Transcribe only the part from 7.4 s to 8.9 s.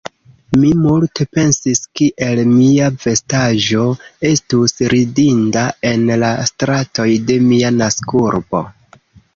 mia naskurbo.